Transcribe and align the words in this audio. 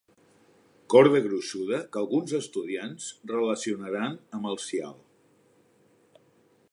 Corda 0.93 1.19
gruixuda 1.25 1.81
que 1.95 2.01
alguns 2.01 2.33
estudiants 2.39 3.11
relacionaran 3.33 4.19
amb 4.39 4.51
el 4.53 4.59
sial. 4.67 4.99